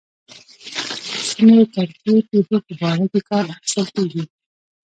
[1.29, 4.23] سیمې تاریخي پېښو په باره کې کار اخیستل کېږي.